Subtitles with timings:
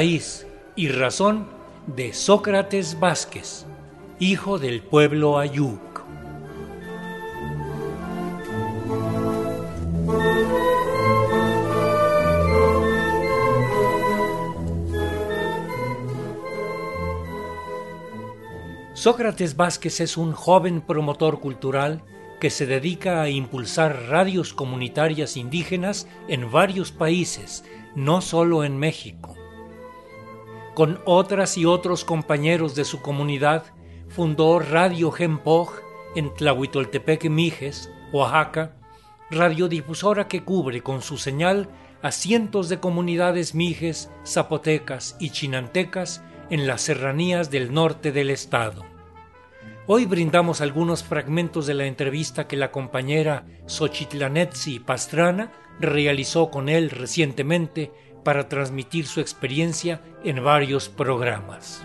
[0.00, 0.46] raíz
[0.76, 1.46] y razón
[1.86, 3.66] de Sócrates Vázquez,
[4.18, 5.78] hijo del pueblo Ayuk.
[18.94, 22.02] Sócrates Vázquez es un joven promotor cultural
[22.40, 29.39] que se dedica a impulsar radios comunitarias indígenas en varios países, no solo en México.
[30.80, 33.64] Con otras y otros compañeros de su comunidad,
[34.08, 35.74] fundó Radio Gempoj
[36.16, 38.78] en Tlahuitoltepec, Mijes, Oaxaca,
[39.30, 41.68] radiodifusora que cubre con su señal
[42.00, 48.86] a cientos de comunidades mijes, zapotecas y chinantecas en las serranías del norte del estado.
[49.86, 56.88] Hoy brindamos algunos fragmentos de la entrevista que la compañera Xochitlanetsi Pastrana realizó con él
[56.88, 61.82] recientemente para transmitir su experiencia en varios programas.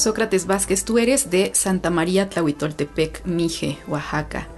[0.00, 4.48] Sócrates Vázquez, tú eres de Santa María Tlahuitoltepec, Mije, Oaxaca.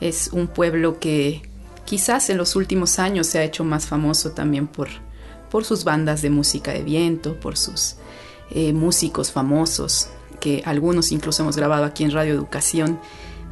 [0.00, 1.42] Es un pueblo que
[1.84, 4.88] quizás en los últimos años se ha hecho más famoso también por,
[5.56, 7.96] por sus bandas de música de viento, por sus
[8.50, 13.00] eh, músicos famosos, que algunos incluso hemos grabado aquí en Radio Educación,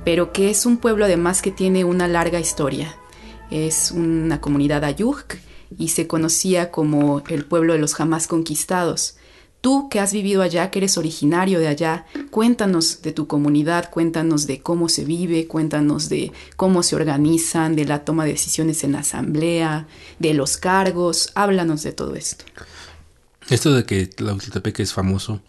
[0.05, 2.95] pero que es un pueblo además que tiene una larga historia.
[3.51, 5.37] Es una comunidad ayuk
[5.79, 9.17] y se conocía como el pueblo de los jamás conquistados
[9.65, 14.47] Tú que has vivido allá, que eres originario de allá, cuéntanos de tu comunidad, cuéntanos
[14.47, 18.93] de cómo se vive, cuéntanos de cómo se organizan, de la toma de decisiones en
[18.93, 19.89] la asamblea,
[20.19, 22.45] de los cargos, háblanos de todo esto.
[23.49, 25.41] Esto de que Tlautitepec es famoso,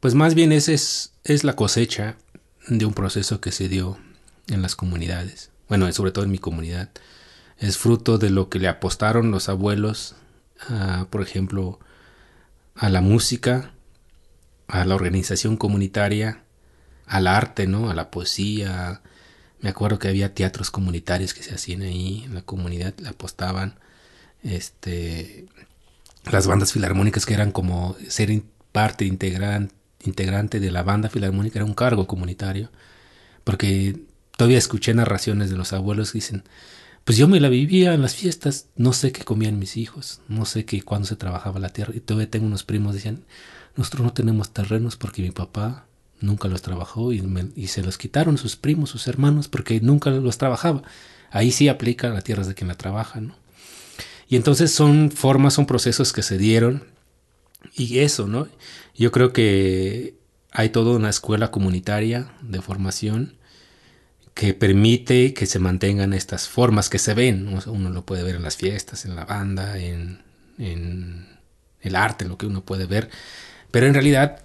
[0.00, 2.16] pues más bien es, es, es la cosecha
[2.66, 3.96] de un proceso que se dio
[4.48, 6.90] en las comunidades, bueno, sobre todo en mi comunidad.
[7.58, 10.16] Es fruto de lo que le apostaron los abuelos,
[11.10, 11.78] por ejemplo,
[12.80, 13.72] a la música,
[14.66, 16.44] a la organización comunitaria,
[17.06, 17.90] al arte, ¿no?
[17.90, 19.02] A la poesía.
[19.60, 23.78] Me acuerdo que había teatros comunitarios que se hacían ahí, en la comunidad le apostaban.
[24.42, 25.44] Este,
[26.32, 28.42] las bandas filarmónicas que eran como ser
[28.72, 32.70] parte integrante, integrante de la banda filarmónica era un cargo comunitario.
[33.44, 34.00] Porque
[34.38, 36.44] todavía escuché narraciones de los abuelos que dicen,
[37.04, 40.44] pues yo me la vivía en las fiestas, no sé qué comían mis hijos, no
[40.44, 41.94] sé qué cuándo se trabajaba la tierra.
[41.96, 43.24] Y todavía tengo unos primos que decían,
[43.76, 45.86] nosotros no tenemos terrenos porque mi papá
[46.20, 47.22] nunca los trabajó y,
[47.56, 50.82] y, se los quitaron sus primos, sus hermanos, porque nunca los trabajaba.
[51.30, 53.34] Ahí sí aplica la tierra de quien la trabaja, ¿no?
[54.28, 56.84] Y entonces son formas, son procesos que se dieron
[57.74, 58.48] y eso, ¿no?
[58.94, 60.14] Yo creo que
[60.52, 63.36] hay toda una escuela comunitaria de formación
[64.34, 67.60] que permite que se mantengan estas formas que se ven.
[67.66, 70.20] Uno lo puede ver en las fiestas, en la banda, en,
[70.58, 73.10] el arte, lo que uno puede ver.
[73.70, 74.42] Pero en realidad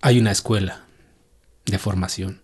[0.00, 0.84] hay una escuela
[1.66, 2.40] de formación.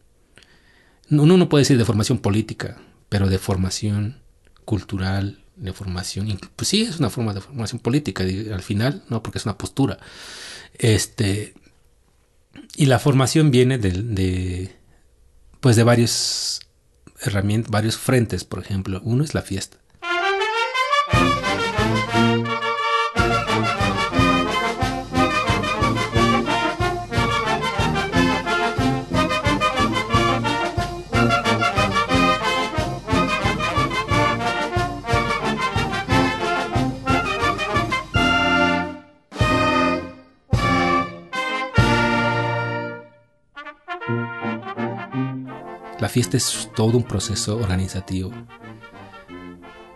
[1.10, 2.78] Uno no puede decir de formación política,
[3.08, 4.20] pero de formación
[4.64, 9.38] cultural, de formación, pues sí es una forma de formación política al final, no porque
[9.38, 9.98] es una postura.
[10.74, 11.54] Este
[12.74, 14.76] y la formación viene de
[15.66, 16.60] pues de varios
[17.22, 19.00] herramientas, varios frentes, por ejemplo.
[19.02, 19.78] Uno es la fiesta.
[46.16, 48.32] Fiesta es todo un proceso organizativo.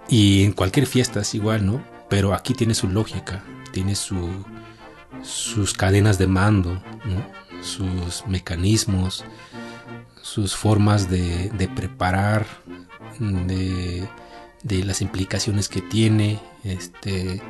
[0.06, 1.82] Y en cualquier fiesta es igual, ¿no?
[2.10, 4.28] Pero aquí tiene su lógica, tiene su,
[5.22, 6.82] sus cadenas de mando,
[7.62, 9.24] sus mecanismos,
[10.20, 12.44] sus formas de, preparar,
[13.18, 14.06] de,
[14.62, 17.40] de, las implicaciones que tiene, este,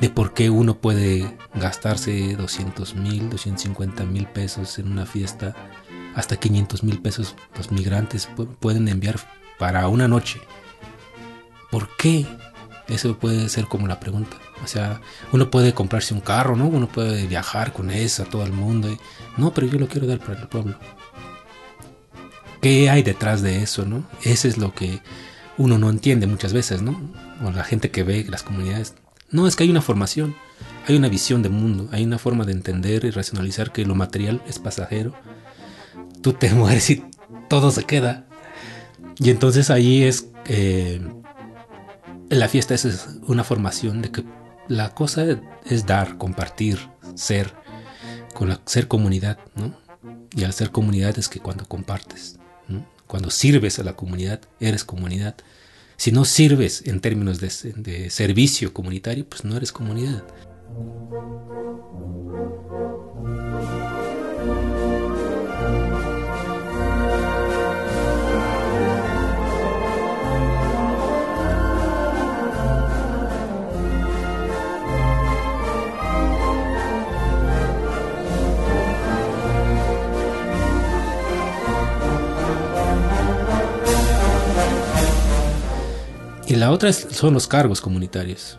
[0.00, 5.56] de por qué uno puede gastarse 200 mil, 250 mil pesos en una fiesta
[6.14, 8.28] hasta 500 mil pesos los migrantes
[8.60, 9.18] pueden enviar
[9.58, 10.40] para una noche.
[11.70, 12.26] ¿Por qué?
[12.88, 14.36] Eso puede ser como la pregunta.
[14.64, 15.00] O sea,
[15.32, 16.66] uno puede comprarse un carro, ¿no?
[16.66, 18.88] Uno puede viajar con eso a todo el mundo.
[19.36, 20.76] no, pero yo lo quiero dar para el pueblo.
[22.60, 24.04] ¿Qué hay detrás de eso, no?
[24.22, 25.00] Eso es lo que
[25.56, 27.00] uno no entiende muchas veces, ¿no?
[27.44, 28.94] O la gente que ve las comunidades.
[29.30, 30.34] No, es que hay una formación.
[30.88, 34.42] hay una visión de mundo, hay una forma de entender y racionalizar que lo material
[34.46, 35.14] es pasajero.
[36.22, 37.04] Tú te mueres y
[37.48, 38.26] todo se queda.
[39.18, 40.28] Y entonces ahí es...
[40.46, 41.00] Eh,
[42.30, 44.24] la fiesta es una formación de que
[44.68, 45.26] la cosa
[45.64, 46.78] es dar, compartir,
[47.16, 47.52] ser,
[48.34, 49.76] con ser comunidad, ¿no?
[50.36, 52.38] Y al ser comunidad es que cuando compartes,
[53.08, 55.34] cuando sirves a la comunidad, eres comunidad.
[55.96, 60.22] Si no sirves en términos de, de servicio comunitario, pues no eres comunidad.
[86.70, 88.56] La otra son los cargos comunitarios.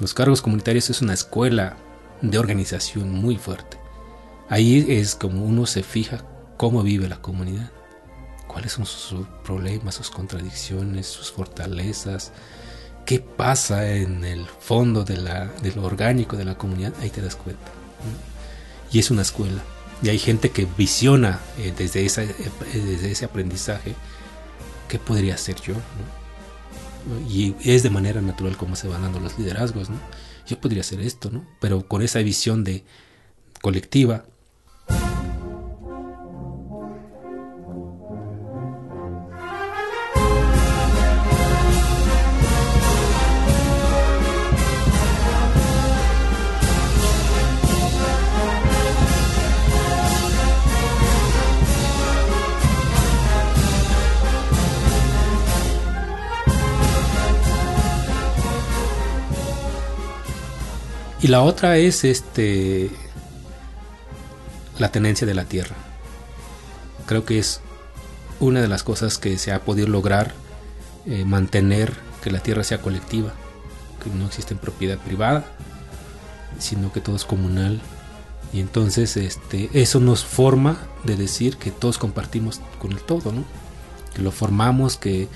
[0.00, 1.78] Los cargos comunitarios es una escuela
[2.20, 3.78] de organización muy fuerte.
[4.50, 6.26] Ahí es como uno se fija
[6.58, 7.70] cómo vive la comunidad,
[8.46, 12.32] cuáles son sus problemas, sus contradicciones, sus fortalezas,
[13.06, 15.16] qué pasa en el fondo de,
[15.74, 17.72] lo orgánico de la comunidad, ahí te das cuenta.
[18.92, 19.62] Y es una escuela.
[20.02, 22.34] Y hay gente que visiona eh, desde, eh,
[22.74, 23.94] desde ese aprendizaje
[24.86, 25.72] qué podría ser yo.
[27.28, 29.98] Y es de manera natural como se van dando los liderazgos, ¿no?
[30.46, 31.46] Yo podría hacer esto, ¿no?
[31.60, 32.84] Pero con esa visión de
[33.60, 34.24] colectiva,
[61.32, 62.90] la otra es este
[64.78, 65.74] la tenencia de la tierra.
[67.06, 67.62] Creo que es
[68.38, 70.34] una de las cosas que se ha podido lograr
[71.06, 73.32] eh, mantener que la tierra sea colectiva,
[74.04, 75.46] que no existe en propiedad privada,
[76.58, 77.80] sino que todo es comunal.
[78.52, 83.32] Y entonces este, eso nos forma de decir que todos compartimos con el todo,
[84.14, 85.28] que lo formamos, que,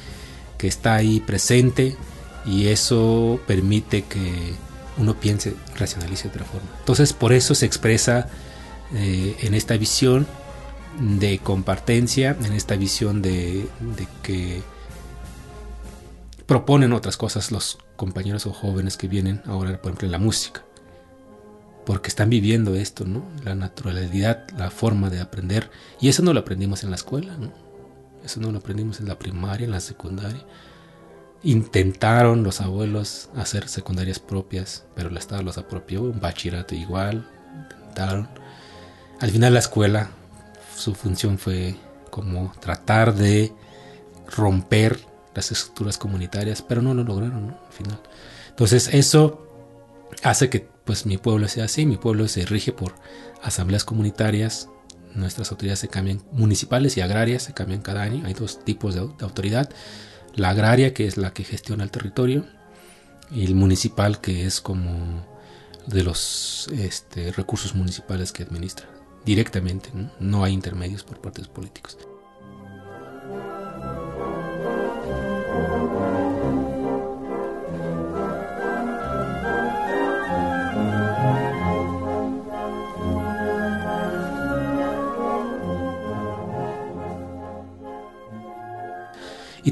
[0.59, 1.97] que está ahí presente
[2.45, 4.66] y eso permite que
[4.99, 6.69] uno piense, racionalice de otra forma.
[6.79, 8.29] Entonces por eso se expresa
[8.95, 10.27] eh, en esta visión
[11.01, 13.69] de compartencia, en esta visión de,
[14.23, 14.63] que
[16.47, 20.63] proponen otras cosas los compañeros o jóvenes que vienen ahora, por ejemplo, en la música.
[21.85, 23.25] Porque están viviendo esto, ¿no?
[23.45, 25.71] La naturalidad, la forma de aprender.
[26.01, 27.53] Y eso no lo aprendimos en la escuela, ¿no?
[28.25, 30.45] Eso no lo aprendimos en la primaria, en la secundaria.
[31.43, 37.29] Intentaron los abuelos hacer secundarias propias, pero el Estado los apropió, un bachillerato igual,
[37.71, 38.29] intentaron.
[39.21, 40.11] Al final la escuela,
[40.77, 41.77] su función fue
[42.11, 43.53] como tratar de
[44.37, 44.99] romper
[45.35, 48.01] las estructuras comunitarias, pero no lo lograron, Al final.
[48.49, 49.47] Entonces eso
[50.23, 52.95] hace que pues mi pueblo sea así, mi pueblo se rige por
[53.43, 54.69] asambleas comunitarias,
[55.15, 59.01] nuestras autoridades se cambian, municipales y agrarias se cambian cada año, hay dos tipos de
[59.01, 59.69] autoridad,
[60.37, 62.47] la agraria, que es la que gestiona el territorio,
[63.31, 65.27] y el municipal, que es como
[65.87, 68.87] de los este, recursos municipales que administra
[69.25, 69.91] directamente,
[70.21, 70.45] ¿no?
[70.45, 71.99] hay intermedios por partidos políticos.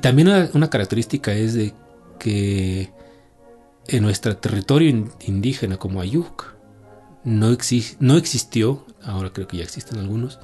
[0.04, 1.72] También una, característica es de
[2.18, 2.92] que
[3.88, 6.54] en nuestro territorio indígena como Ayuk
[7.24, 7.56] no,
[8.00, 10.40] no existió, ahora creo que ya existen algunos,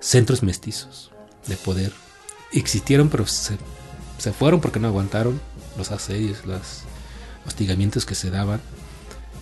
[0.00, 1.12] centros mestizos
[1.46, 1.92] de poder.
[2.52, 3.56] Existieron, pero se,
[4.38, 5.40] fueron porque no aguantaron
[5.78, 6.82] los asedios, los
[7.46, 8.60] hostigamientos que se daban.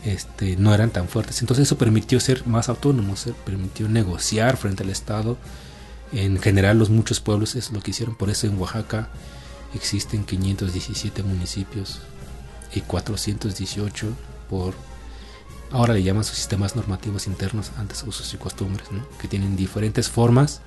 [0.05, 1.41] Este, no eran tan fuertes.
[1.41, 5.37] Entonces eso permitió ser más autónomos, permitió negociar frente al Estado
[6.13, 9.09] en general los muchos pueblos es lo que hicieron, por eso en Oaxaca
[9.75, 12.01] existen 517 municipios
[12.75, 14.09] y 418
[14.49, 14.75] por
[15.73, 18.87] ahora le llaman sus sistemas normativos internos, antes usos y costumbres,
[19.21, 20.61] que tienen diferentes formas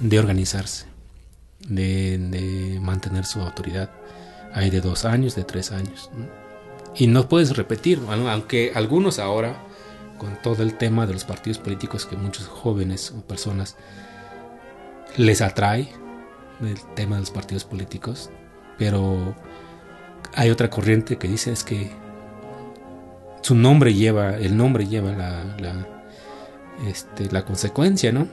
[0.00, 0.86] de organizarse,
[1.60, 3.90] de, mantener su autoridad.
[4.52, 6.10] Hay de dos años, de tres años.
[6.96, 9.64] Y no puedes repetir, aunque algunos ahora,
[10.18, 13.76] con todo el tema de los partidos políticos que muchos jóvenes o personas
[15.16, 15.88] les atrae
[16.60, 18.30] el tema de los partidos políticos,
[18.78, 19.34] pero
[20.34, 21.90] hay otra corriente que dice es que
[23.42, 25.86] su nombre lleva, el nombre lleva la,
[26.88, 28.28] este, la consecuencia, ¿no?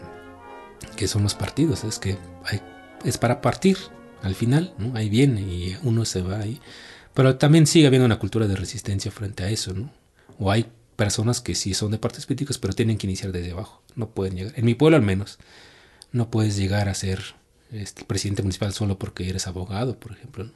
[0.96, 2.62] Que son los partidos, es que hay,
[3.04, 3.78] es para partir
[4.24, 4.96] al final, ¿no?
[4.96, 6.60] Ahí viene y uno se va ahí.
[7.14, 9.92] Pero también sigue habiendo una cultura de resistencia frente a eso, ¿no?
[10.40, 13.84] O hay personas que sí son de partidos políticos, pero tienen que iniciar desde abajo.
[13.96, 14.54] No pueden llegar.
[14.56, 15.40] En mi pueblo al menos,
[16.12, 17.22] no puedes llegar a ser
[17.72, 20.50] este, presidente municipal solo porque eres abogado, por ejemplo.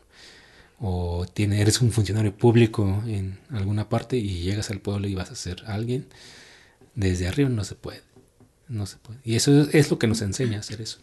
[0.80, 5.32] O tiene, eres un funcionario público en alguna parte y llegas al pueblo y vas
[5.32, 6.08] a ser alguien.
[6.96, 8.02] Desde arriba no se puede.
[8.68, 9.20] No se puede.
[9.24, 11.00] Y eso es lo que nos enseña a hacer eso.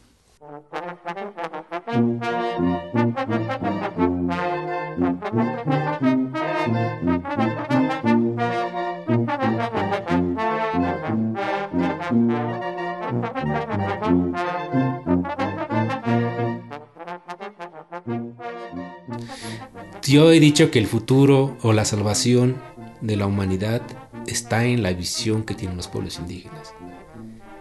[20.04, 22.60] Yo he dicho que el futuro o la salvación
[23.00, 23.82] de la humanidad
[24.26, 26.74] está en la visión que tienen los pueblos indígenas.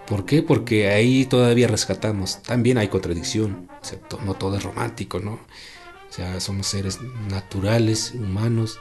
[0.07, 0.41] ¿Por qué?
[0.41, 2.41] Porque ahí todavía rescatamos.
[2.41, 3.69] También hay contradicción.
[4.25, 5.33] no todo es romántico, ¿no?
[5.33, 8.79] O sea, somos seres naturales, humanos.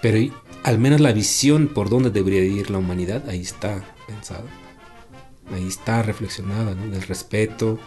[0.00, 4.46] Pero al menos la visión por dónde debería ir la humanidad, ahí está pensada.
[5.54, 6.90] Ahí está reflexionada, ¿no?
[6.90, 7.78] Del respeto,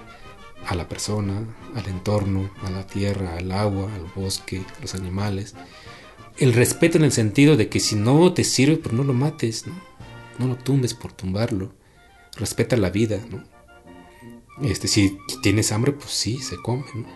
[0.69, 1.43] a la persona,
[1.75, 5.55] al entorno, a la tierra, al agua, al bosque, a los animales.
[6.37, 9.65] El respeto en el sentido de que si no te sirve, pues no lo mates,
[9.65, 10.47] ¿no?
[10.47, 11.73] Lo tumbes por tumbarlo.
[12.37, 13.43] Respeta la vida, ¿no?
[14.61, 17.07] Este, si tienes hambre, pues sí, se come, ¿no?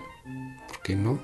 [0.67, 1.19] ¿Por qué no?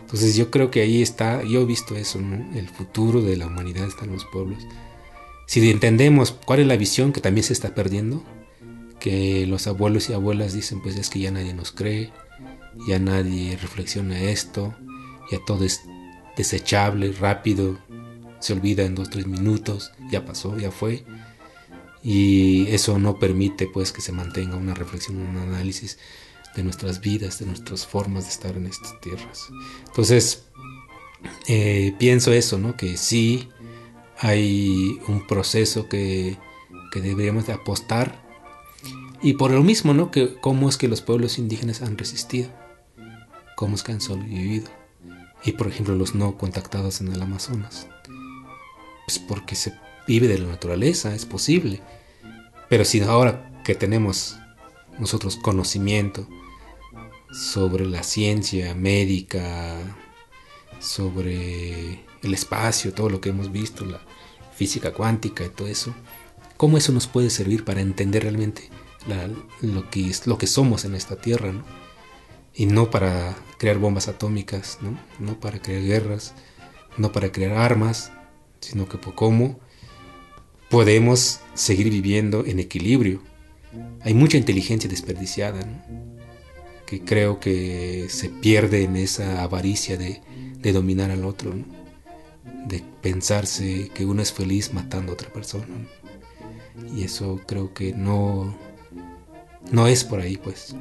[0.00, 2.58] Entonces yo creo que ahí está, yo he visto eso, ¿no?
[2.58, 4.66] El futuro de la humanidad está en los pueblos.
[5.46, 8.24] Si entendemos cuál es la visión que también se está perdiendo,
[9.00, 12.12] que los abuelos y abuelas dicen pues es que ya nadie nos cree,
[12.86, 14.74] ya nadie reflexiona esto,
[15.30, 15.82] ya todo es
[16.36, 17.78] desechable, rápido,
[18.40, 21.04] se olvida en dos, tres minutos, ya pasó, ya fue.
[22.02, 25.98] Y eso no permite pues que se mantenga una reflexión, un análisis
[26.54, 29.48] de nuestras vidas, de nuestras formas de estar en estas tierras.
[29.86, 30.44] Entonces,
[31.48, 32.76] eh, pienso eso, ¿no?
[32.76, 33.48] Que sí
[34.18, 36.38] hay un proceso que,
[36.92, 38.25] que deberíamos de apostar
[39.22, 40.10] y por lo mismo, ¿no?
[40.10, 42.48] Que cómo es que los pueblos indígenas han resistido,
[43.56, 44.70] cómo es que han sobrevivido.
[45.44, 47.88] Y por ejemplo los no contactados en el Amazonas.
[49.06, 49.74] Pues porque se
[50.06, 51.80] vive de la naturaleza, es posible.
[52.68, 54.36] Pero si ahora que tenemos
[54.98, 56.26] nosotros conocimiento
[57.32, 59.78] sobre la ciencia médica,
[60.78, 64.00] sobre el espacio, todo lo que hemos visto, la
[64.54, 65.94] física cuántica y todo eso,
[66.56, 68.70] ¿cómo eso nos puede servir para entender realmente
[69.62, 71.64] lo, que, somos en esta tierra, ¿no?
[72.54, 74.98] Y no para crear bombas atómicas, ¿no?
[75.18, 76.34] No para crear guerras,
[76.96, 78.10] no para crear armas,
[78.60, 79.60] sino que por cómo
[80.70, 83.22] podemos seguir viviendo en equilibrio.
[84.00, 85.60] Hay mucha inteligencia desperdiciada,
[86.86, 91.52] que creo que se pierde en esa avaricia de dominar al otro,
[92.66, 95.66] de pensarse que uno es feliz matando a otra persona.
[96.94, 98.56] Y eso creo que no,
[99.70, 100.74] no es por ahí, pues.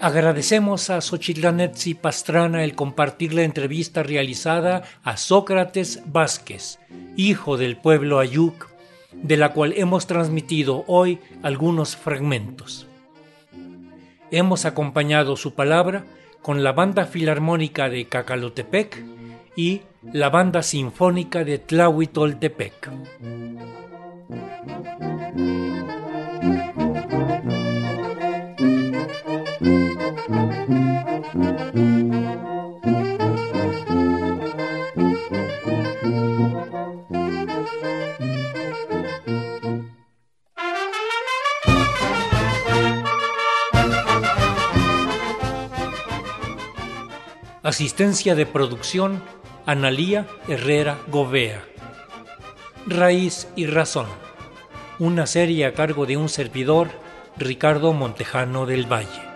[0.00, 6.78] Agradecemos a Xochitlanetzi Pastrana el compartir la entrevista realizada a Sócrates Vázquez,
[7.16, 8.68] hijo del pueblo Ayuk,
[9.12, 12.86] de la cual hemos transmitido hoy algunos fragmentos.
[14.30, 16.04] Hemos acompañado su palabra
[16.42, 19.02] con la Banda Filarmónica de Cacalotepec
[19.56, 19.82] y
[20.12, 22.90] la Banda Sinfónica de Tlahuitoltepec.
[47.68, 49.22] Asistencia de producción,
[49.66, 51.62] Analía Herrera Govea.
[52.86, 54.06] Raíz y Razón.
[54.98, 56.88] Una serie a cargo de un servidor,
[57.36, 59.27] Ricardo Montejano del Valle.